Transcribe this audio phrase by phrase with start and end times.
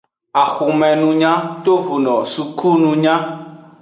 [0.43, 1.31] Axomenunya
[1.63, 3.15] tovono sukununya.